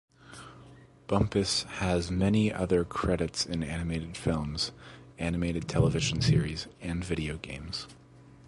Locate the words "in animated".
3.45-4.17